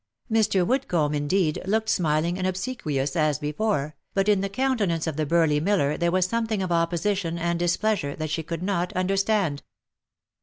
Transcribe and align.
Mr. 0.31 0.65
Woodcomb, 0.65 1.13
indeed, 1.13 1.61
looked 1.67 1.87
smiling 1.87 2.39
and 2.39 2.47
obsequious 2.47 3.15
as 3.15 3.37
before, 3.37 3.95
but 4.15 4.27
in 4.27 4.41
the 4.41 4.49
countenance 4.49 5.05
of 5.05 5.15
the 5.15 5.27
burly 5.27 5.59
miller 5.59 5.95
there 5.95 6.09
was 6.11 6.25
something 6.25 6.63
of 6.63 6.71
opposition 6.71 7.37
and 7.37 7.59
displeasure 7.59 8.15
that 8.15 8.31
she 8.31 8.41
could 8.41 8.63
not 8.63 8.91
understand. 8.93 9.61